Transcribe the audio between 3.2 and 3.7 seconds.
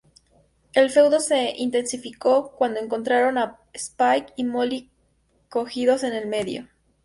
a